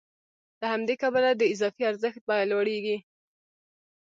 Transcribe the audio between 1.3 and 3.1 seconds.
د اضافي ارزښت بیه لوړېږي